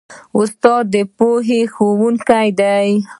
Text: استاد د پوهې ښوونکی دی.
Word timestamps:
استاد 0.39 0.83
د 0.93 0.95
پوهې 1.17 1.61
ښوونکی 1.73 2.47
دی. 2.59 2.89